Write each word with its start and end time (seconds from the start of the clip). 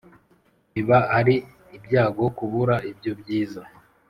biba 0.73 0.97
ari 1.17 1.35
ibyago 1.77 2.23
kubura 2.37 2.75
ibyo 2.91 3.11
byiza 3.19 3.61